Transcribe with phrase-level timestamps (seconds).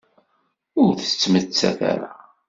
[0.81, 2.11] Ur tettmettat ara.